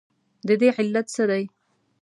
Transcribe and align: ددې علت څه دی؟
ددې 0.47 0.69
علت 0.77 1.05
څه 1.15 1.23
دی؟ 1.29 1.43